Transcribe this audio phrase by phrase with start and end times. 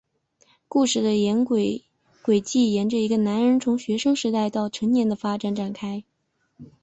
[0.67, 1.11] 故事的
[1.45, 6.03] 轨迹沿着一个男人从学生时代到成年的发展展开。